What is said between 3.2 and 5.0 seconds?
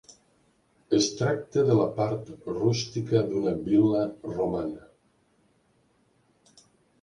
d'una vil·la romana.